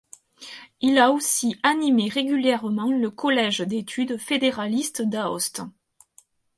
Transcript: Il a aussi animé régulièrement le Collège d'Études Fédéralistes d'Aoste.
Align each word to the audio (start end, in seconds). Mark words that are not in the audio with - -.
Il 0.79 0.97
a 0.97 1.11
aussi 1.11 1.57
animé 1.61 2.09
régulièrement 2.09 2.91
le 2.91 3.11
Collège 3.11 3.59
d'Études 3.61 4.17
Fédéralistes 4.17 5.03
d'Aoste. 5.03 5.61